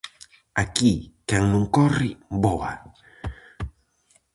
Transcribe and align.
Aquí 0.63 0.93
quen 1.27 1.43
non 1.51 1.65
corre, 1.77 2.11
voa... 2.43 2.71